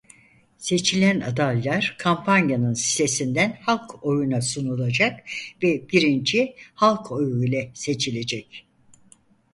Seçilen 0.57 1.19
adaylar 1.19 1.95
kampanyanın 1.99 2.73
sitesinden 2.73 3.57
halk 3.61 4.03
oyuna 4.03 4.41
sunulacak 4.41 5.19
ve 5.63 5.89
birinci 5.89 6.55
halk 6.73 7.11
oyu 7.11 7.43
ile 7.45 7.71
seçilecek. 7.73 8.67